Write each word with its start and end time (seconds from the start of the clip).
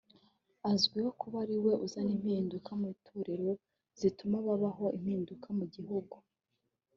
Azwiho 0.71 1.09
kuba 1.21 1.37
ariwe 1.45 1.71
uzana 1.85 2.11
impinduka 2.17 2.71
mu 2.79 2.85
itorero 2.95 3.51
zituma 3.99 4.37
habaho 4.45 4.85
impinduka 4.97 5.47
mu 5.57 5.65
gihugu 5.75 6.15